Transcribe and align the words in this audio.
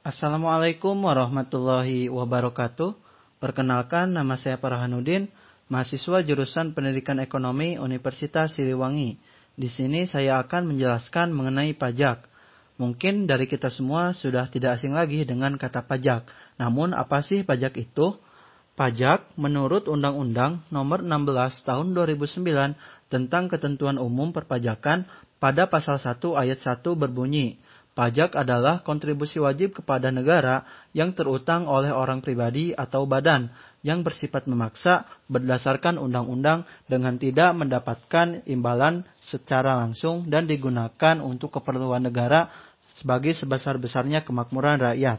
Assalamualaikum 0.00 0.96
warahmatullahi 0.96 2.08
wabarakatuh. 2.08 2.96
Perkenalkan 3.36 4.16
nama 4.16 4.32
saya 4.40 4.56
Farhanudin, 4.56 5.28
mahasiswa 5.68 6.24
jurusan 6.24 6.72
Pendidikan 6.72 7.20
Ekonomi 7.20 7.76
Universitas 7.76 8.56
Siliwangi. 8.56 9.20
Di 9.60 9.68
sini 9.68 10.08
saya 10.08 10.40
akan 10.40 10.72
menjelaskan 10.72 11.36
mengenai 11.36 11.76
pajak. 11.76 12.32
Mungkin 12.80 13.28
dari 13.28 13.44
kita 13.44 13.68
semua 13.68 14.16
sudah 14.16 14.48
tidak 14.48 14.80
asing 14.80 14.96
lagi 14.96 15.20
dengan 15.28 15.60
kata 15.60 15.84
pajak. 15.84 16.32
Namun 16.56 16.96
apa 16.96 17.20
sih 17.20 17.44
pajak 17.44 17.76
itu? 17.76 18.16
Pajak 18.80 19.36
menurut 19.36 19.84
Undang-Undang 19.84 20.64
Nomor 20.72 21.04
16 21.04 21.60
Tahun 21.68 21.92
2009 21.92 23.12
tentang 23.12 23.52
Ketentuan 23.52 24.00
Umum 24.00 24.32
Perpajakan 24.32 25.04
pada 25.40 25.68
pasal 25.68 26.00
1 26.00 26.20
ayat 26.36 26.60
1 26.60 26.84
berbunyi, 26.96 27.56
Pajak 27.90 28.38
adalah 28.38 28.86
kontribusi 28.86 29.42
wajib 29.42 29.82
kepada 29.82 30.14
negara 30.14 30.62
yang 30.94 31.10
terutang 31.10 31.66
oleh 31.66 31.90
orang 31.90 32.22
pribadi 32.22 32.70
atau 32.70 33.02
badan 33.02 33.50
yang 33.82 34.06
bersifat 34.06 34.46
memaksa 34.46 35.10
berdasarkan 35.26 35.98
undang-undang 35.98 36.62
dengan 36.86 37.18
tidak 37.18 37.50
mendapatkan 37.58 38.46
imbalan 38.46 39.02
secara 39.18 39.74
langsung 39.74 40.30
dan 40.30 40.46
digunakan 40.46 41.18
untuk 41.18 41.50
keperluan 41.58 42.06
negara 42.06 42.46
sebagai 42.94 43.34
sebesar-besarnya 43.34 44.22
kemakmuran 44.22 44.78
rakyat. 44.78 45.18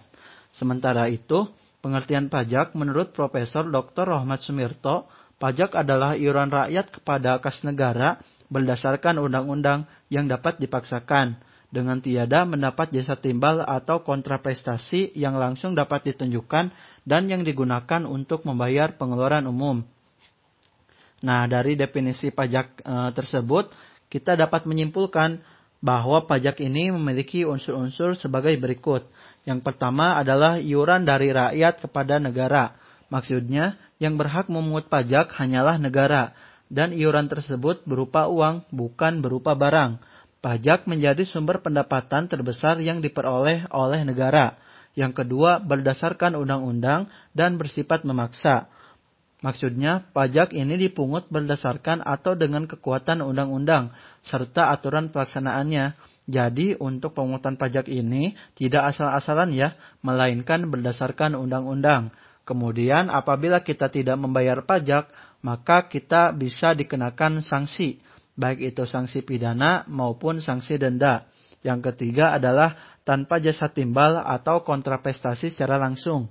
Sementara 0.55 1.12
itu, 1.12 1.51
pengertian 1.84 2.31
pajak 2.31 2.71
menurut 2.71 3.12
Profesor 3.12 3.67
Dr. 3.67 4.15
Rohmat 4.15 4.48
Sumirto, 4.48 5.12
pajak 5.43 5.76
adalah 5.76 6.15
iuran 6.15 6.48
rakyat 6.48 6.88
kepada 6.88 7.35
kas 7.43 7.67
negara 7.67 8.21
berdasarkan 8.48 9.20
undang-undang 9.20 9.90
yang 10.07 10.31
dapat 10.31 10.55
dipaksakan 10.55 11.50
dengan 11.71 12.03
tiada 12.03 12.43
mendapat 12.43 12.91
jasa 12.91 13.16
timbal 13.16 13.63
atau 13.63 14.03
kontraprestasi 14.03 15.16
yang 15.16 15.39
langsung 15.39 15.71
dapat 15.71 16.12
ditunjukkan 16.12 16.70
dan 17.07 17.23
yang 17.31 17.48
digunakan 17.48 18.03
untuk 18.03 18.43
membayar 18.43 18.93
pengeluaran 18.99 19.48
umum. 19.48 19.82
Nah, 21.23 21.48
dari 21.48 21.79
definisi 21.79 22.29
pajak 22.29 22.84
e, 22.84 22.95
tersebut, 23.15 23.71
kita 24.12 24.35
dapat 24.35 24.68
menyimpulkan 24.68 25.40
bahwa 25.82 26.27
pajak 26.27 26.62
ini 26.62 26.91
memiliki 26.93 27.48
unsur-unsur 27.48 28.20
sebagai 28.20 28.54
berikut. 28.60 29.07
Yang 29.48 29.65
pertama 29.65 30.20
adalah 30.20 30.62
iuran 30.62 31.07
dari 31.07 31.34
rakyat 31.34 31.82
kepada 31.82 32.21
negara. 32.21 32.77
Maksudnya, 33.10 33.79
yang 33.98 34.17
berhak 34.17 34.49
memungut 34.51 34.90
pajak 34.91 35.34
hanyalah 35.38 35.82
negara, 35.82 36.34
dan 36.71 36.95
iuran 36.95 37.27
tersebut 37.27 37.84
berupa 37.84 38.29
uang, 38.29 38.65
bukan 38.71 39.20
berupa 39.20 39.57
barang. 39.57 39.99
Pajak 40.41 40.89
menjadi 40.89 41.21
sumber 41.21 41.61
pendapatan 41.61 42.25
terbesar 42.25 42.81
yang 42.81 42.97
diperoleh 42.97 43.70
oleh 43.70 44.01
negara. 44.01 44.57
Yang 44.98 45.21
kedua, 45.21 45.61
berdasarkan 45.61 46.33
undang-undang 46.33 47.13
dan 47.37 47.61
bersifat 47.61 48.01
memaksa. 48.01 48.65
Maksudnya, 49.45 50.09
pajak 50.17 50.57
ini 50.57 50.81
dipungut 50.81 51.29
berdasarkan 51.29 52.01
atau 52.01 52.33
dengan 52.33 52.65
kekuatan 52.65 53.21
undang-undang 53.21 53.93
serta 54.25 54.73
aturan 54.73 55.13
pelaksanaannya. 55.13 55.93
Jadi, 56.25 56.73
untuk 56.81 57.13
pemungutan 57.13 57.53
pajak 57.53 57.85
ini 57.85 58.33
tidak 58.57 58.98
asal-asalan 58.98 59.53
ya, 59.53 59.77
melainkan 60.01 60.65
berdasarkan 60.65 61.37
undang-undang. 61.37 62.09
Kemudian, 62.49 63.13
apabila 63.13 63.61
kita 63.61 63.93
tidak 63.93 64.17
membayar 64.17 64.66
pajak, 64.66 65.05
maka 65.45 65.85
kita 65.85 66.33
bisa 66.33 66.73
dikenakan 66.73 67.45
sanksi 67.45 68.01
baik 68.35 68.75
itu 68.75 68.84
sanksi 68.88 69.24
pidana 69.24 69.84
maupun 69.88 70.40
sanksi 70.40 70.79
denda. 70.79 71.28
Yang 71.62 71.94
ketiga 71.94 72.34
adalah 72.35 73.00
tanpa 73.06 73.38
jasa 73.38 73.69
timbal 73.69 74.18
atau 74.18 74.66
kontraprestasi 74.66 75.53
secara 75.53 75.78
langsung. 75.78 76.29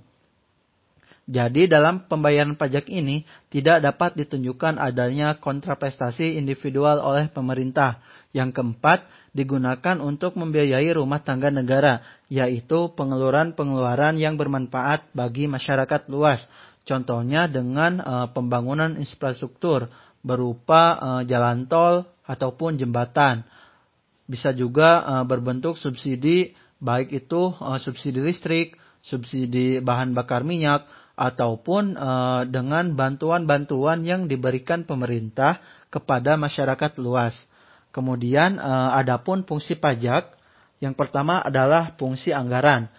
Jadi 1.31 1.69
dalam 1.69 2.09
pembayaran 2.11 2.57
pajak 2.59 2.91
ini 2.91 3.23
tidak 3.47 3.79
dapat 3.85 4.19
ditunjukkan 4.19 4.81
adanya 4.81 5.39
kontraprestasi 5.39 6.35
individual 6.35 6.99
oleh 6.99 7.31
pemerintah. 7.31 8.03
Yang 8.35 8.59
keempat, 8.59 9.05
digunakan 9.31 10.03
untuk 10.03 10.35
membiayai 10.35 10.91
rumah 10.91 11.23
tangga 11.23 11.47
negara, 11.47 12.03
yaitu 12.27 12.91
pengeluaran-pengeluaran 12.99 14.19
yang 14.19 14.35
bermanfaat 14.35 15.07
bagi 15.15 15.47
masyarakat 15.47 16.11
luas. 16.11 16.43
Contohnya 16.83 17.45
dengan 17.45 18.01
e, 18.01 18.13
pembangunan 18.33 18.97
infrastruktur, 18.97 19.87
berupa 20.21 20.97
uh, 20.97 21.21
jalan 21.25 21.65
tol 21.65 22.05
ataupun 22.25 22.77
jembatan. 22.77 23.45
Bisa 24.29 24.55
juga 24.55 25.03
uh, 25.03 25.23
berbentuk 25.27 25.75
subsidi 25.75 26.53
baik 26.81 27.13
itu 27.13 27.51
uh, 27.51 27.77
subsidi 27.77 28.23
listrik, 28.23 28.77
subsidi 29.05 29.81
bahan 29.81 30.15
bakar 30.17 30.41
minyak 30.41 30.87
ataupun 31.19 31.99
uh, 31.99 32.41
dengan 32.49 32.97
bantuan-bantuan 32.97 34.01
yang 34.01 34.25
diberikan 34.25 34.87
pemerintah 34.87 35.61
kepada 35.93 36.39
masyarakat 36.39 36.97
luas. 36.97 37.35
Kemudian 37.91 38.57
uh, 38.57 38.95
adapun 38.95 39.43
fungsi 39.43 39.75
pajak 39.75 40.33
yang 40.81 40.97
pertama 40.97 41.43
adalah 41.45 41.93
fungsi 41.99 42.33
anggaran. 42.33 42.89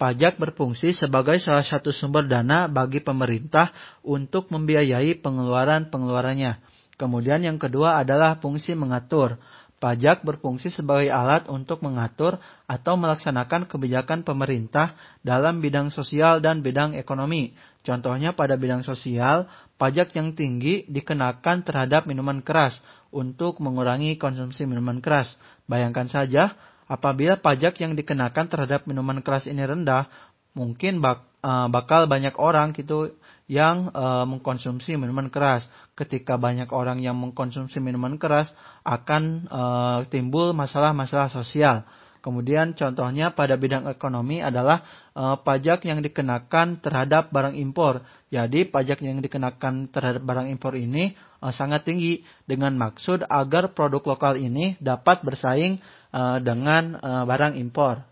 Pajak 0.00 0.40
berfungsi 0.40 0.96
sebagai 0.96 1.36
salah 1.44 1.60
satu 1.60 1.92
sumber 1.92 2.24
dana 2.24 2.64
bagi 2.72 3.04
pemerintah 3.04 3.68
untuk 4.00 4.48
membiayai 4.48 5.20
pengeluaran-pengeluarannya. 5.20 6.56
Kemudian 6.96 7.44
yang 7.44 7.60
kedua 7.60 8.00
adalah 8.00 8.40
fungsi 8.40 8.72
mengatur. 8.72 9.36
Pajak 9.76 10.24
berfungsi 10.24 10.72
sebagai 10.72 11.12
alat 11.12 11.52
untuk 11.52 11.84
mengatur 11.84 12.40
atau 12.64 12.96
melaksanakan 12.96 13.68
kebijakan 13.68 14.24
pemerintah 14.24 14.96
dalam 15.20 15.60
bidang 15.60 15.92
sosial 15.92 16.40
dan 16.40 16.64
bidang 16.64 16.96
ekonomi. 16.96 17.52
Contohnya 17.84 18.32
pada 18.32 18.56
bidang 18.56 18.80
sosial, 18.80 19.52
pajak 19.76 20.16
yang 20.16 20.32
tinggi 20.32 20.88
dikenakan 20.88 21.60
terhadap 21.60 22.08
minuman 22.08 22.40
keras 22.40 22.80
untuk 23.12 23.60
mengurangi 23.60 24.16
konsumsi 24.16 24.64
minuman 24.64 25.04
keras. 25.04 25.36
Bayangkan 25.68 26.08
saja, 26.08 26.56
Apabila 26.90 27.38
pajak 27.38 27.78
yang 27.78 27.94
dikenakan 27.94 28.50
terhadap 28.50 28.90
minuman 28.90 29.22
keras 29.22 29.46
ini 29.46 29.62
rendah, 29.62 30.10
mungkin 30.58 30.98
bak, 30.98 31.22
uh, 31.46 31.70
bakal 31.70 32.10
banyak 32.10 32.34
orang 32.34 32.74
gitu 32.74 33.14
yang 33.46 33.94
uh, 33.94 34.26
mengkonsumsi 34.26 34.98
minuman 34.98 35.30
keras. 35.30 35.62
Ketika 35.94 36.34
banyak 36.34 36.66
orang 36.74 36.98
yang 36.98 37.14
mengkonsumsi 37.14 37.78
minuman 37.78 38.18
keras, 38.18 38.50
akan 38.82 39.46
uh, 39.46 39.98
timbul 40.10 40.50
masalah-masalah 40.50 41.30
sosial. 41.30 41.86
Kemudian 42.20 42.76
contohnya 42.76 43.32
pada 43.32 43.56
bidang 43.56 43.88
ekonomi 43.88 44.44
adalah 44.44 44.84
uh, 45.16 45.40
pajak 45.40 45.88
yang 45.88 46.04
dikenakan 46.04 46.76
terhadap 46.84 47.32
barang 47.32 47.56
impor. 47.56 48.04
Jadi 48.28 48.68
pajak 48.68 49.00
yang 49.00 49.24
dikenakan 49.24 49.88
terhadap 49.88 50.20
barang 50.20 50.52
impor 50.52 50.76
ini 50.76 51.16
uh, 51.40 51.48
sangat 51.48 51.88
tinggi 51.88 52.20
dengan 52.44 52.76
maksud 52.76 53.24
agar 53.24 53.72
produk 53.72 54.04
lokal 54.04 54.36
ini 54.36 54.76
dapat 54.84 55.24
bersaing 55.24 55.80
uh, 56.12 56.36
dengan 56.44 57.00
uh, 57.00 57.24
barang 57.24 57.56
impor. 57.56 58.04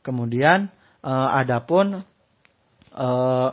Kemudian 0.00 0.72
uh, 1.04 1.28
adapun 1.36 2.00
uh, 2.96 3.48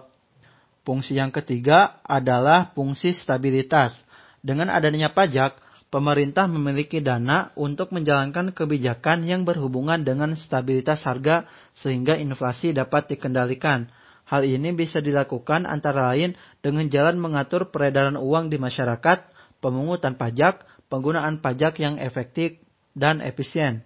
fungsi 0.87 1.19
yang 1.19 1.35
ketiga 1.35 1.99
adalah 2.07 2.71
fungsi 2.71 3.11
stabilitas. 3.11 3.91
Dengan 4.39 4.71
adanya 4.71 5.11
pajak, 5.11 5.59
pemerintah 5.97 6.45
memiliki 6.45 7.01
dana 7.01 7.49
untuk 7.57 7.89
menjalankan 7.89 8.53
kebijakan 8.53 9.25
yang 9.25 9.49
berhubungan 9.49 10.05
dengan 10.05 10.37
stabilitas 10.37 11.01
harga 11.01 11.49
sehingga 11.73 12.13
inflasi 12.13 12.69
dapat 12.69 13.09
dikendalikan. 13.09 13.89
Hal 14.29 14.45
ini 14.45 14.77
bisa 14.77 15.01
dilakukan 15.01 15.65
antara 15.65 16.13
lain 16.13 16.37
dengan 16.61 16.85
jalan 16.93 17.17
mengatur 17.17 17.73
peredaran 17.73 18.13
uang 18.13 18.53
di 18.53 18.61
masyarakat, 18.61 19.25
pemungutan 19.57 20.13
pajak, 20.13 20.69
penggunaan 20.85 21.41
pajak 21.41 21.81
yang 21.81 21.97
efektif 21.97 22.61
dan 22.93 23.17
efisien. 23.25 23.81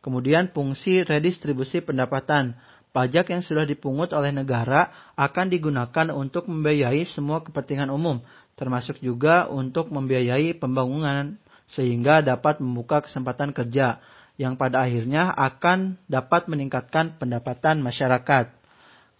Kemudian 0.00 0.48
fungsi 0.56 1.04
redistribusi 1.04 1.84
pendapatan. 1.84 2.56
Pajak 2.90 3.36
yang 3.36 3.44
sudah 3.44 3.68
dipungut 3.68 4.16
oleh 4.16 4.32
negara 4.32 5.12
akan 5.14 5.52
digunakan 5.52 6.08
untuk 6.10 6.48
membiayai 6.48 7.04
semua 7.04 7.44
kepentingan 7.44 7.92
umum, 7.92 8.18
termasuk 8.56 8.98
juga 9.04 9.46
untuk 9.46 9.92
membiayai 9.92 10.56
pembangunan 10.56 11.38
sehingga 11.70 12.20
dapat 12.20 12.58
membuka 12.58 13.06
kesempatan 13.06 13.54
kerja 13.54 14.02
yang 14.40 14.56
pada 14.56 14.82
akhirnya 14.82 15.30
akan 15.36 16.00
dapat 16.08 16.48
meningkatkan 16.48 17.20
pendapatan 17.20 17.84
masyarakat. 17.84 18.50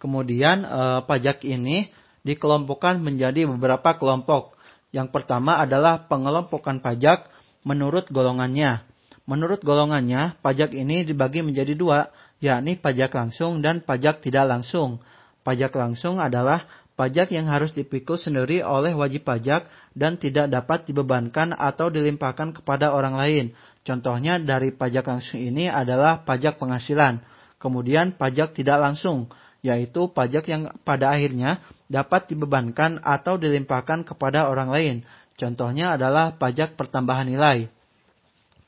Kemudian 0.01 0.65
eh, 0.65 0.99
pajak 1.05 1.45
ini 1.45 1.93
dikelompokkan 2.25 2.97
menjadi 2.97 3.45
beberapa 3.45 3.97
kelompok. 3.97 4.57
Yang 4.91 5.13
pertama 5.15 5.61
adalah 5.61 6.09
pengelompokan 6.09 6.83
pajak 6.83 7.29
menurut 7.63 8.09
golongannya. 8.09 8.83
Menurut 9.29 9.61
golongannya, 9.61 10.41
pajak 10.41 10.73
ini 10.73 11.05
dibagi 11.05 11.45
menjadi 11.45 11.77
dua, 11.77 12.09
yakni 12.41 12.75
pajak 12.75 13.13
langsung 13.13 13.61
dan 13.61 13.79
pajak 13.85 14.19
tidak 14.25 14.49
langsung. 14.49 14.99
Pajak 15.45 15.73
langsung 15.77 16.17
adalah 16.17 16.65
pajak 17.01 17.33
yang 17.33 17.49
harus 17.49 17.73
dipikul 17.73 18.13
sendiri 18.13 18.61
oleh 18.61 18.93
wajib 18.93 19.25
pajak 19.25 19.65
dan 19.97 20.21
tidak 20.21 20.53
dapat 20.53 20.85
dibebankan 20.85 21.57
atau 21.57 21.89
dilimpahkan 21.89 22.61
kepada 22.61 22.93
orang 22.93 23.17
lain. 23.17 23.45
Contohnya 23.81 24.37
dari 24.37 24.69
pajak 24.69 25.09
langsung 25.09 25.41
ini 25.41 25.65
adalah 25.65 26.21
pajak 26.21 26.61
penghasilan. 26.61 27.25
Kemudian 27.57 28.13
pajak 28.13 28.53
tidak 28.53 28.77
langsung, 28.77 29.33
yaitu 29.65 30.13
pajak 30.13 30.45
yang 30.45 30.77
pada 30.85 31.09
akhirnya 31.09 31.57
dapat 31.89 32.29
dibebankan 32.29 33.01
atau 33.01 33.41
dilimpahkan 33.41 34.05
kepada 34.05 34.45
orang 34.45 34.69
lain. 34.69 34.95
Contohnya 35.41 35.97
adalah 35.97 36.37
pajak 36.37 36.77
pertambahan 36.77 37.25
nilai. 37.25 37.65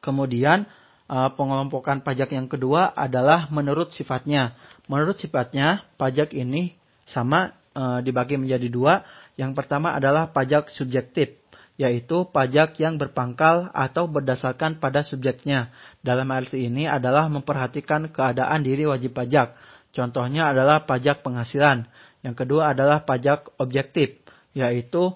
Kemudian 0.01 0.65
eh, 1.05 1.29
pengelompokan 1.37 2.01
pajak 2.01 2.33
yang 2.33 2.49
kedua 2.49 2.97
adalah 2.97 3.45
menurut 3.53 3.93
sifatnya. 3.93 4.57
Menurut 4.89 5.21
sifatnya, 5.21 5.85
pajak 6.01 6.33
ini 6.33 6.73
sama 7.05 7.51
e, 7.51 7.62
dibagi 7.75 8.37
menjadi 8.37 8.67
dua. 8.69 8.93
Yang 9.33 9.57
pertama 9.57 9.97
adalah 9.97 10.29
pajak 10.29 10.69
subjektif, 10.69 11.33
yaitu 11.75 12.29
pajak 12.29 12.77
yang 12.77 13.01
berpangkal 13.01 13.73
atau 13.73 14.05
berdasarkan 14.05 14.77
pada 14.77 15.01
subjeknya. 15.01 15.73
Dalam 16.05 16.29
arti 16.29 16.69
ini 16.69 16.85
adalah 16.85 17.25
memperhatikan 17.27 18.13
keadaan 18.13 18.61
diri 18.61 18.85
wajib 18.85 19.17
pajak. 19.17 19.57
Contohnya 19.93 20.53
adalah 20.53 20.85
pajak 20.85 21.25
penghasilan. 21.25 21.85
Yang 22.21 22.35
kedua 22.45 22.73
adalah 22.73 23.03
pajak 23.03 23.51
objektif, 23.59 24.15
yaitu 24.55 25.13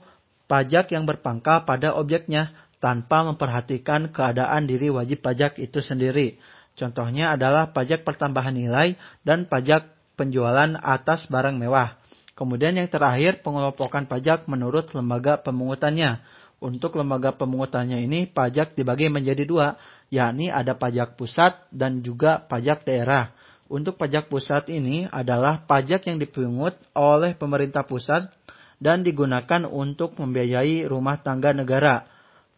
pajak 0.49 0.91
yang 0.91 1.05
berpangkal 1.05 1.63
pada 1.63 1.93
objeknya 1.93 2.51
tanpa 2.77 3.25
memperhatikan 3.25 4.13
keadaan 4.13 4.69
diri 4.69 4.93
wajib 4.93 5.25
pajak 5.25 5.57
itu 5.57 5.81
sendiri. 5.81 6.37
Contohnya 6.77 7.33
adalah 7.33 7.73
pajak 7.73 8.05
pertambahan 8.05 8.53
nilai 8.53 8.93
dan 9.25 9.49
pajak 9.49 9.89
penjualan 10.13 10.77
atas 10.77 11.25
barang 11.25 11.57
mewah. 11.57 11.97
Kemudian 12.37 12.77
yang 12.77 12.85
terakhir 12.85 13.41
pengelompokan 13.41 14.05
pajak 14.05 14.45
menurut 14.45 14.93
lembaga 14.93 15.41
pemungutannya. 15.41 16.21
Untuk 16.61 16.93
lembaga 16.93 17.33
pemungutannya 17.33 18.05
ini 18.05 18.29
pajak 18.29 18.77
dibagi 18.77 19.09
menjadi 19.09 19.41
dua, 19.41 19.73
yakni 20.13 20.53
ada 20.53 20.77
pajak 20.77 21.17
pusat 21.17 21.65
dan 21.73 22.05
juga 22.05 22.45
pajak 22.45 22.85
daerah. 22.85 23.33
Untuk 23.65 23.97
pajak 23.97 24.29
pusat 24.29 24.69
ini 24.69 25.09
adalah 25.09 25.65
pajak 25.65 26.05
yang 26.05 26.21
dipungut 26.21 26.77
oleh 26.93 27.33
pemerintah 27.33 27.81
pusat 27.81 28.29
dan 28.77 29.01
digunakan 29.01 29.65
untuk 29.65 30.13
membiayai 30.21 30.85
rumah 30.85 31.17
tangga 31.17 31.57
negara. 31.57 32.05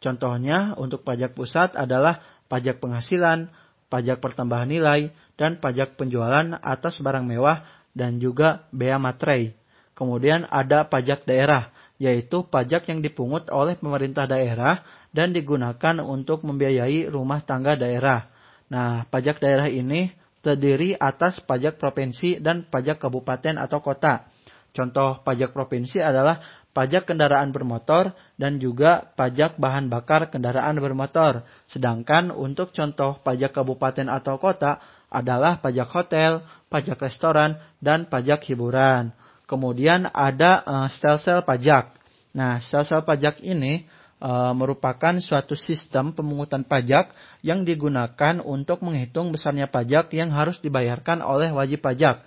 Contohnya 0.03 0.75
untuk 0.75 1.07
pajak 1.07 1.35
pusat 1.35 1.71
adalah 1.75 2.19
pajak 2.51 2.83
penghasilan, 2.83 3.47
pajak 3.87 4.19
pertambahan 4.19 4.67
nilai, 4.67 5.11
dan 5.39 5.55
pajak 5.59 5.95
penjualan 5.95 6.55
atas 6.59 6.99
barang 6.99 7.23
mewah 7.23 7.63
dan 7.95 8.19
juga 8.19 8.67
bea 8.75 8.99
materai. 8.99 9.58
Kemudian 9.99 10.47
ada 10.47 10.87
pajak 10.87 11.27
daerah 11.27 11.75
yaitu 11.99 12.47
pajak 12.47 12.87
yang 12.87 13.03
dipungut 13.03 13.51
oleh 13.51 13.75
pemerintah 13.75 14.23
daerah 14.23 14.79
dan 15.11 15.35
digunakan 15.35 15.99
untuk 15.99 16.47
membiayai 16.47 17.11
rumah 17.11 17.43
tangga 17.43 17.75
daerah. 17.75 18.31
Nah, 18.71 19.03
pajak 19.11 19.43
daerah 19.43 19.67
ini 19.67 20.07
terdiri 20.39 20.95
atas 20.95 21.43
pajak 21.43 21.75
provinsi 21.75 22.39
dan 22.39 22.63
pajak 22.71 23.03
kabupaten 23.03 23.59
atau 23.59 23.83
kota. 23.83 24.31
Contoh 24.71 25.19
pajak 25.27 25.51
provinsi 25.51 25.99
adalah 25.99 26.39
pajak 26.71 27.09
kendaraan 27.11 27.51
bermotor 27.51 28.15
dan 28.39 28.61
juga 28.63 29.11
pajak 29.19 29.59
bahan 29.59 29.91
bakar 29.91 30.31
kendaraan 30.31 30.79
bermotor. 30.79 31.43
Sedangkan 31.67 32.31
untuk 32.31 32.71
contoh 32.71 33.19
pajak 33.19 33.51
kabupaten 33.51 34.07
atau 34.07 34.39
kota 34.39 34.79
adalah 35.11 35.59
pajak 35.59 35.89
hotel, 35.91 36.45
pajak 36.71 36.95
restoran, 37.01 37.59
dan 37.83 38.07
pajak 38.07 38.45
hiburan. 38.47 39.11
Kemudian 39.49 40.05
ada 40.13 40.61
uh, 40.61 40.87
sel-sel 40.93 41.41
pajak. 41.41 41.97
Nah, 42.37 42.61
sel-sel 42.61 43.01
pajak 43.01 43.41
ini 43.41 43.89
uh, 44.21 44.53
merupakan 44.53 45.17
suatu 45.17 45.57
sistem 45.57 46.13
pemungutan 46.13 46.61
pajak 46.61 47.17
yang 47.41 47.65
digunakan 47.65 48.45
untuk 48.45 48.85
menghitung 48.85 49.33
besarnya 49.33 49.65
pajak 49.65 50.13
yang 50.13 50.29
harus 50.29 50.61
dibayarkan 50.61 51.25
oleh 51.25 51.49
wajib 51.49 51.81
pajak. 51.81 52.21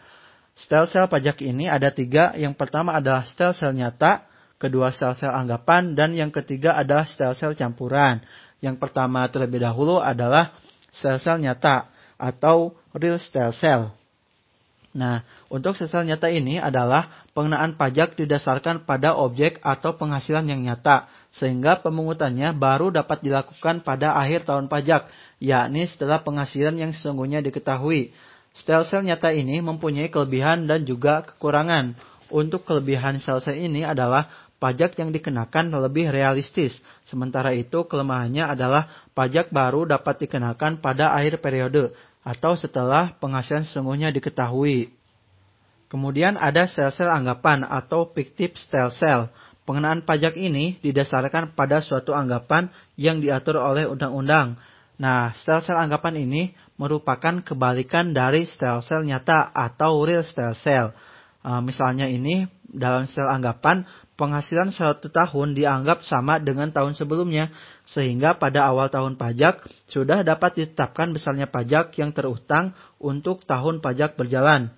Sel-sel 0.58 1.06
pajak 1.06 1.40
ini 1.46 1.70
ada 1.70 1.94
tiga. 1.94 2.34
Yang 2.34 2.58
pertama 2.58 2.98
adalah 2.98 3.22
sel-sel 3.22 3.70
nyata, 3.70 4.26
kedua 4.58 4.90
sel-sel 4.90 5.30
anggapan, 5.30 5.94
dan 5.94 6.18
yang 6.18 6.34
ketiga 6.34 6.74
adalah 6.74 7.06
sel-sel 7.06 7.54
campuran. 7.54 8.18
Yang 8.58 8.82
pertama 8.82 9.22
terlebih 9.30 9.62
dahulu 9.62 10.02
adalah 10.02 10.58
sel-sel 10.90 11.38
nyata 11.38 11.86
atau 12.18 12.74
real 12.98 13.16
sel-sel. 13.22 14.01
Nah, 14.92 15.24
untuk 15.48 15.72
sesal 15.72 16.04
nyata 16.04 16.28
ini 16.28 16.60
adalah 16.60 17.24
pengenaan 17.32 17.80
pajak 17.80 18.12
didasarkan 18.12 18.84
pada 18.84 19.16
objek 19.16 19.56
atau 19.64 19.96
penghasilan 19.96 20.44
yang 20.44 20.60
nyata, 20.60 21.08
sehingga 21.32 21.80
pemungutannya 21.80 22.52
baru 22.52 22.92
dapat 22.92 23.24
dilakukan 23.24 23.80
pada 23.80 24.12
akhir 24.20 24.44
tahun 24.44 24.68
pajak, 24.68 25.08
yakni 25.40 25.88
setelah 25.88 26.20
penghasilan 26.20 26.76
yang 26.76 26.92
sesungguhnya 26.92 27.40
diketahui. 27.40 28.12
Sel-sel 28.52 29.08
nyata 29.08 29.32
ini 29.32 29.64
mempunyai 29.64 30.12
kelebihan 30.12 30.68
dan 30.68 30.84
juga 30.84 31.24
kekurangan. 31.24 31.96
Untuk 32.28 32.68
kelebihan 32.68 33.16
sel-sel 33.16 33.56
ini 33.56 33.80
adalah 33.80 34.28
pajak 34.60 34.94
yang 35.00 35.08
dikenakan 35.08 35.72
lebih 35.72 36.12
realistis. 36.12 36.76
Sementara 37.08 37.56
itu 37.56 37.88
kelemahannya 37.88 38.44
adalah 38.44 38.92
pajak 39.16 39.48
baru 39.48 39.88
dapat 39.88 40.28
dikenakan 40.28 40.84
pada 40.84 41.16
akhir 41.16 41.40
periode 41.40 41.96
atau 42.22 42.54
setelah 42.54 43.14
penghasilan 43.18 43.66
sesungguhnya 43.66 44.14
diketahui. 44.14 44.94
Kemudian 45.90 46.40
ada 46.40 46.64
sel-sel 46.70 47.10
anggapan 47.10 47.68
atau 47.68 48.08
fictive 48.08 48.56
stel 48.56 48.88
cell. 48.94 49.28
Pengenaan 49.68 50.02
pajak 50.02 50.34
ini 50.40 50.80
didasarkan 50.80 51.54
pada 51.54 51.84
suatu 51.84 52.16
anggapan 52.16 52.72
yang 52.96 53.20
diatur 53.20 53.60
oleh 53.60 53.84
undang-undang. 53.84 54.56
Nah, 54.96 55.36
sel-sel 55.44 55.76
anggapan 55.76 56.24
ini 56.24 56.42
merupakan 56.80 57.44
kebalikan 57.44 58.16
dari 58.16 58.48
sel-sel 58.48 59.04
nyata 59.04 59.52
atau 59.52 60.00
real 60.02 60.24
stel 60.24 60.56
cell. 60.56 60.96
Uh, 61.42 61.58
misalnya 61.60 62.06
ini 62.06 62.46
dalam 62.72 63.04
sel 63.04 63.28
anggapan 63.28 63.84
penghasilan 64.16 64.72
satu 64.72 65.08
tahun 65.08 65.56
dianggap 65.56 66.04
sama 66.04 66.38
dengan 66.38 66.72
tahun 66.72 66.96
sebelumnya, 66.96 67.52
sehingga 67.88 68.36
pada 68.36 68.68
awal 68.68 68.88
tahun 68.92 69.16
pajak 69.16 69.64
sudah 69.88 70.22
dapat 70.22 70.62
ditetapkan 70.62 71.12
besarnya 71.12 71.48
pajak 71.48 71.96
yang 72.00 72.14
terutang 72.14 72.76
untuk 73.02 73.44
tahun 73.44 73.84
pajak 73.84 74.16
berjalan. 74.16 74.72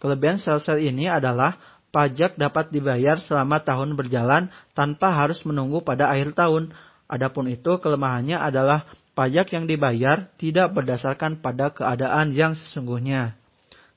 Kelebihan 0.00 0.40
sel-sel 0.40 0.80
ini 0.80 1.08
adalah 1.08 1.60
pajak 1.90 2.38
dapat 2.38 2.70
dibayar 2.72 3.18
selama 3.20 3.60
tahun 3.60 3.98
berjalan 3.98 4.48
tanpa 4.72 5.12
harus 5.12 5.42
menunggu 5.44 5.82
pada 5.82 6.08
akhir 6.08 6.32
tahun. 6.38 6.72
Adapun 7.10 7.50
itu 7.50 7.82
kelemahannya 7.82 8.38
adalah 8.38 8.86
pajak 9.18 9.50
yang 9.50 9.66
dibayar 9.66 10.30
tidak 10.38 10.70
berdasarkan 10.72 11.42
pada 11.42 11.74
keadaan 11.74 12.32
yang 12.32 12.54
sesungguhnya. 12.54 13.34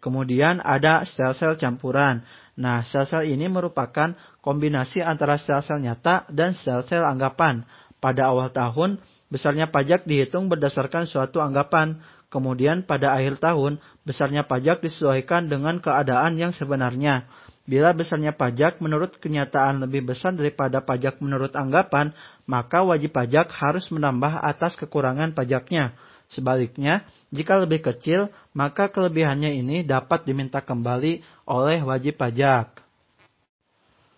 Kemudian 0.03 0.59
ada 0.59 1.07
sel-sel 1.07 1.55
campuran. 1.55 2.27
Nah, 2.53 2.85
sel-sel 2.85 3.33
ini 3.33 3.49
merupakan 3.49 4.13
kombinasi 4.45 5.01
antara 5.01 5.41
sel-sel 5.41 5.81
nyata 5.81 6.29
dan 6.29 6.53
sel-sel 6.53 7.01
anggapan. 7.01 7.65
Pada 7.97 8.29
awal 8.29 8.53
tahun, 8.53 9.01
besarnya 9.31 9.71
pajak 9.73 10.05
dihitung 10.05 10.51
berdasarkan 10.51 11.09
suatu 11.09 11.41
anggapan. 11.41 12.03
Kemudian 12.29 12.85
pada 12.85 13.13
akhir 13.13 13.41
tahun, 13.41 13.81
besarnya 14.05 14.45
pajak 14.45 14.81
disesuaikan 14.85 15.49
dengan 15.49 15.81
keadaan 15.81 16.37
yang 16.37 16.53
sebenarnya. 16.53 17.25
Bila 17.63 17.95
besarnya 17.95 18.35
pajak 18.35 18.83
menurut 18.83 19.15
kenyataan 19.23 19.79
lebih 19.87 20.03
besar 20.03 20.35
daripada 20.35 20.83
pajak 20.83 21.23
menurut 21.23 21.55
anggapan, 21.55 22.11
maka 22.43 22.83
wajib 22.83 23.15
pajak 23.15 23.47
harus 23.55 23.87
menambah 23.87 24.43
atas 24.43 24.75
kekurangan 24.75 25.31
pajaknya. 25.31 25.95
Sebaliknya, 26.33 27.05
jika 27.29 27.61
lebih 27.61 27.85
kecil, 27.85 28.33
maka 28.57 28.89
kelebihannya 28.89 29.61
ini 29.61 29.85
dapat 29.85 30.25
diminta 30.25 30.65
kembali 30.65 31.21
oleh 31.45 31.79
wajib 31.85 32.17
pajak. 32.17 32.81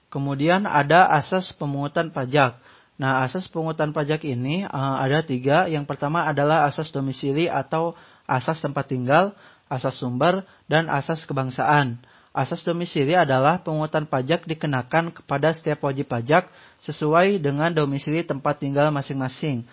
Kemudian 0.07 0.63
ada 0.63 1.11
asas 1.11 1.51
pemungutan 1.51 2.07
pajak. 2.07 2.55
Nah, 2.95 3.27
asas 3.27 3.51
pemungutan 3.51 3.91
pajak 3.91 4.23
ini 4.23 4.63
uh, 4.63 4.95
ada 5.03 5.19
tiga. 5.19 5.67
Yang 5.67 5.91
pertama 5.91 6.23
adalah 6.23 6.63
asas 6.71 6.87
domisili 6.87 7.51
atau 7.51 7.91
asas 8.23 8.63
tempat 8.63 8.87
tinggal, 8.87 9.35
asas 9.67 9.99
sumber, 9.99 10.47
dan 10.71 10.87
asas 10.87 11.27
kebangsaan. 11.27 11.99
Asas 12.31 12.63
domisili 12.63 13.15
adalah 13.15 13.63
pemungutan 13.63 14.07
pajak 14.07 14.43
dikenakan 14.43 15.11
kepada 15.11 15.55
setiap 15.55 15.87
wajib 15.87 16.11
pajak 16.11 16.51
sesuai 16.83 17.39
dengan 17.39 17.71
domisili 17.71 18.23
tempat 18.27 18.59
tinggal 18.59 18.91
masing-masing. 18.91 19.63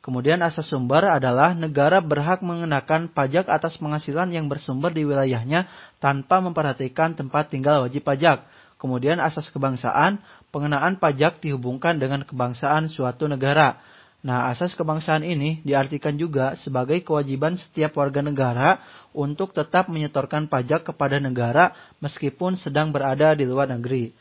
Kemudian 0.00 0.40
asas 0.40 0.64
sumber 0.64 1.04
adalah 1.04 1.52
negara 1.52 2.00
berhak 2.00 2.40
mengenakan 2.40 3.12
pajak 3.12 3.52
atas 3.52 3.76
penghasilan 3.76 4.32
yang 4.32 4.48
bersumber 4.48 4.88
di 4.96 5.04
wilayahnya 5.04 5.68
tanpa 6.00 6.40
memperhatikan 6.40 7.12
tempat 7.12 7.52
tinggal 7.52 7.84
wajib 7.84 8.08
pajak. 8.08 8.48
Kemudian 8.80 9.20
asas 9.20 9.52
kebangsaan, 9.52 10.24
pengenaan 10.48 10.96
pajak 10.96 11.44
dihubungkan 11.44 12.00
dengan 12.00 12.24
kebangsaan 12.24 12.88
suatu 12.88 13.28
negara. 13.28 13.76
Nah, 14.20 14.48
asas 14.48 14.72
kebangsaan 14.72 15.20
ini 15.20 15.60
diartikan 15.68 16.16
juga 16.16 16.56
sebagai 16.60 17.00
kewajiban 17.04 17.60
setiap 17.60 17.96
warga 17.96 18.24
negara 18.24 18.80
untuk 19.16 19.52
tetap 19.52 19.92
menyetorkan 19.92 20.48
pajak 20.48 20.92
kepada 20.92 21.20
negara 21.20 21.76
meskipun 22.00 22.56
sedang 22.56 22.92
berada 22.92 23.36
di 23.36 23.44
luar 23.44 23.68
negeri. 23.68 24.12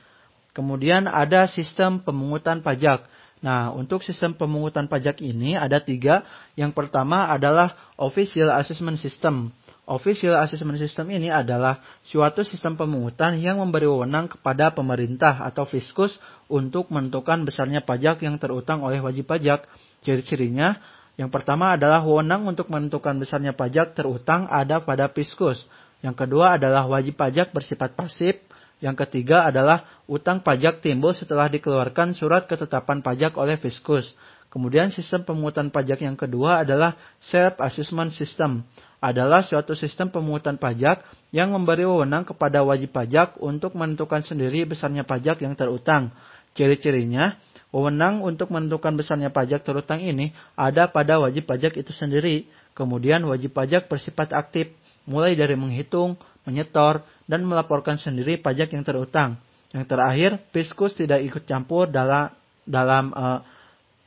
Kemudian 0.52 1.08
ada 1.08 1.48
sistem 1.48 2.04
pemungutan 2.04 2.60
pajak. 2.60 3.08
Nah, 3.40 3.72
untuk 3.72 4.04
sistem 4.04 4.36
pemungutan 4.36 4.92
pajak 4.92 5.24
ini 5.24 5.56
ada 5.56 5.80
tiga. 5.80 6.28
Yang 6.60 6.76
pertama 6.76 7.32
adalah 7.32 7.96
Official 7.96 8.52
Assessment 8.52 9.00
System. 9.00 9.56
Official 9.88 10.36
Assessment 10.36 10.76
System 10.76 11.08
ini 11.08 11.32
adalah 11.32 11.80
suatu 12.04 12.44
sistem 12.44 12.76
pemungutan 12.76 13.40
yang 13.40 13.64
memberi 13.64 13.88
wewenang 13.88 14.28
kepada 14.28 14.76
pemerintah 14.76 15.40
atau 15.48 15.64
fiskus 15.64 16.20
untuk 16.52 16.92
menentukan 16.92 17.48
besarnya 17.48 17.80
pajak 17.80 18.28
yang 18.28 18.36
terutang 18.36 18.84
oleh 18.84 19.00
wajib 19.00 19.32
pajak. 19.32 19.72
Ciri-cirinya, 20.04 20.76
yang 21.16 21.32
pertama 21.32 21.80
adalah 21.80 22.04
wewenang 22.04 22.44
untuk 22.44 22.68
menentukan 22.68 23.16
besarnya 23.24 23.56
pajak 23.56 23.96
terutang 23.96 24.52
ada 24.52 24.84
pada 24.84 25.08
fiskus. 25.08 25.64
Yang 26.04 26.28
kedua 26.28 26.60
adalah 26.60 26.88
wajib 26.92 27.16
pajak 27.16 27.56
bersifat 27.56 27.96
pasif. 27.96 28.36
Yang 28.80 29.08
ketiga 29.08 29.44
adalah 29.44 29.84
utang 30.08 30.40
pajak 30.40 30.80
timbul 30.80 31.12
setelah 31.12 31.52
dikeluarkan 31.52 32.16
surat 32.16 32.48
ketetapan 32.48 33.04
pajak 33.04 33.36
oleh 33.36 33.60
fiskus. 33.60 34.16
Kemudian 34.50 34.90
sistem 34.90 35.22
pemungutan 35.22 35.70
pajak 35.70 36.02
yang 36.02 36.18
kedua 36.18 36.66
adalah 36.66 36.98
self-assessment 37.22 38.16
system. 38.16 38.66
Adalah 38.98 39.46
suatu 39.46 39.78
sistem 39.78 40.10
pemungutan 40.10 40.58
pajak 40.58 41.06
yang 41.30 41.54
memberi 41.54 41.86
wewenang 41.86 42.26
kepada 42.26 42.66
wajib 42.66 42.90
pajak 42.96 43.38
untuk 43.44 43.78
menentukan 43.78 44.26
sendiri 44.26 44.66
besarnya 44.66 45.06
pajak 45.06 45.46
yang 45.46 45.54
terutang. 45.54 46.10
Ciri-cirinya, 46.58 47.38
wewenang 47.70 48.26
untuk 48.26 48.50
menentukan 48.50 48.98
besarnya 48.98 49.30
pajak 49.30 49.62
terutang 49.62 50.02
ini 50.02 50.34
ada 50.58 50.90
pada 50.90 51.22
wajib 51.22 51.46
pajak 51.46 51.78
itu 51.78 51.94
sendiri. 51.94 52.50
Kemudian 52.74 53.22
wajib 53.30 53.54
pajak 53.54 53.86
bersifat 53.86 54.34
aktif, 54.34 54.74
mulai 55.06 55.38
dari 55.38 55.54
menghitung, 55.54 56.18
menyetor, 56.48 57.04
dan 57.30 57.46
melaporkan 57.46 58.00
sendiri 58.00 58.42
pajak 58.42 58.74
yang 58.74 58.82
terutang. 58.82 59.38
Yang 59.70 59.86
terakhir, 59.86 60.32
fiskus 60.50 60.98
tidak 60.98 61.22
ikut 61.22 61.46
campur 61.46 61.86
dalam 61.86 62.34
dalam 62.66 63.14
uh, 63.14 63.42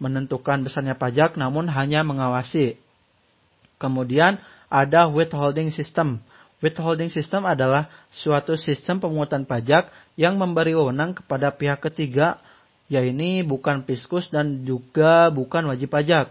menentukan 0.02 0.66
besarnya 0.66 0.98
pajak 0.98 1.38
namun 1.38 1.70
hanya 1.70 2.02
mengawasi. 2.02 2.78
Kemudian 3.78 4.42
ada 4.66 5.06
withholding 5.06 5.70
system. 5.70 6.18
Withholding 6.62 7.10
system 7.10 7.46
adalah 7.46 7.90
suatu 8.14 8.54
sistem 8.54 9.02
pemungutan 9.02 9.42
pajak 9.42 9.90
yang 10.14 10.38
memberi 10.38 10.74
wewenang 10.74 11.14
kepada 11.18 11.50
pihak 11.50 11.82
ketiga, 11.90 12.38
yaitu 12.86 13.42
bukan 13.42 13.82
fiskus 13.82 14.30
dan 14.30 14.62
juga 14.62 15.30
bukan 15.30 15.66
wajib 15.70 15.90
pajak. 15.90 16.30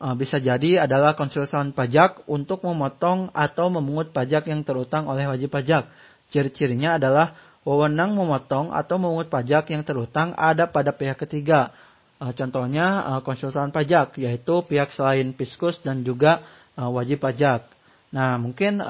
Eh, 0.00 0.14
bisa 0.16 0.40
jadi 0.40 0.88
adalah 0.88 1.12
konsultan 1.12 1.76
pajak 1.76 2.24
untuk 2.24 2.64
memotong 2.64 3.28
atau 3.36 3.68
memungut 3.68 4.16
pajak 4.16 4.48
yang 4.48 4.64
terutang 4.64 5.04
oleh 5.04 5.28
wajib 5.28 5.52
pajak. 5.52 5.92
Ciri-cirinya 6.32 6.96
adalah 6.96 7.36
wewenang 7.68 8.16
memotong 8.16 8.72
atau 8.72 8.96
memungut 8.96 9.28
pajak 9.28 9.68
yang 9.68 9.84
terutang 9.84 10.32
ada 10.40 10.64
pada 10.72 10.96
pihak 10.96 11.20
ketiga 11.20 11.76
Uh, 12.20 12.36
contohnya 12.36 13.00
uh, 13.00 13.20
konsultan 13.24 13.72
pajak, 13.72 14.20
yaitu 14.20 14.60
pihak 14.68 14.92
selain 14.92 15.32
Fiskus 15.32 15.80
dan 15.80 16.04
juga 16.04 16.44
wajib 16.76 17.24
pajak. 17.24 17.64
Nah, 18.08 18.40
mungkin 18.40 18.80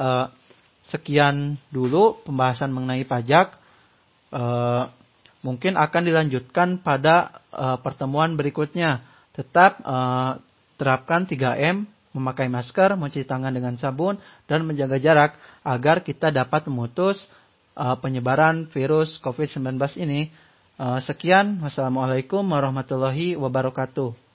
sekian 0.86 1.58
dulu 1.74 2.22
pembahasan 2.22 2.70
mengenai 2.70 3.02
pajak. 3.02 3.58
Mungkin 5.42 5.74
akan 5.74 6.02
dilanjutkan 6.06 6.78
pada 6.86 7.42
pertemuan 7.82 8.38
berikutnya. 8.38 9.02
Tetap 9.34 9.82
terapkan 10.80 11.28
3M, 11.28 11.84
memakai 12.16 12.48
masker, 12.48 12.96
mencuci 12.96 13.28
tangan 13.28 13.52
dengan 13.52 13.76
sabun, 13.76 14.16
dan 14.48 14.64
menjaga 14.64 14.96
jarak 14.96 15.36
agar 15.60 16.00
kita 16.00 16.32
dapat 16.32 16.64
memutus 16.72 17.28
uh, 17.76 18.00
penyebaran 18.00 18.64
virus 18.72 19.20
COVID-19 19.20 19.76
ini 20.00 20.32
Eh, 20.80 21.00
sekian, 21.04 21.60
wassalamualaikum 21.60 22.40
warahmatullahi 22.40 23.36
wabarakatuh. 23.36 24.29